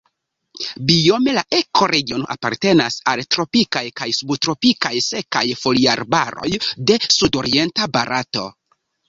[0.91, 6.51] Biome la ekoregiono apartenas al tropikaj kaj subtropikaj sekaj foliarbaroj
[6.91, 8.49] de sudorienta Barato.